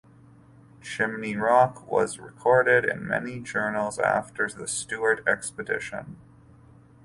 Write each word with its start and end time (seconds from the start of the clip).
Chimney 0.81 1.35
Rock 1.35 1.85
was 1.85 2.17
recorded 2.17 2.85
in 2.85 3.05
many 3.07 3.39
journals 3.39 3.99
after 3.99 4.49
the 4.49 4.67
Stuart 4.67 5.23
expedition. 5.27 6.17